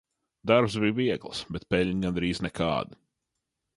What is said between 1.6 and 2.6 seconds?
peļņa gandrīz